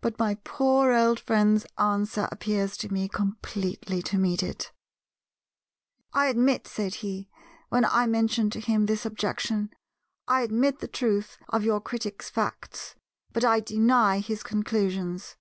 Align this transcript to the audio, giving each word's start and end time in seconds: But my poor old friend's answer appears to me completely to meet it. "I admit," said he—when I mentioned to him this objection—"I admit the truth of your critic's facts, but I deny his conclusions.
But 0.00 0.20
my 0.20 0.36
poor 0.44 0.92
old 0.92 1.18
friend's 1.18 1.66
answer 1.76 2.28
appears 2.30 2.76
to 2.76 2.92
me 2.92 3.08
completely 3.08 4.00
to 4.02 4.16
meet 4.16 4.40
it. 4.40 4.70
"I 6.12 6.26
admit," 6.26 6.68
said 6.68 6.94
he—when 7.02 7.84
I 7.84 8.06
mentioned 8.06 8.52
to 8.52 8.60
him 8.60 8.86
this 8.86 9.04
objection—"I 9.04 10.42
admit 10.42 10.78
the 10.78 10.86
truth 10.86 11.38
of 11.48 11.64
your 11.64 11.80
critic's 11.80 12.30
facts, 12.30 12.94
but 13.32 13.44
I 13.44 13.58
deny 13.58 14.20
his 14.20 14.44
conclusions. 14.44 15.34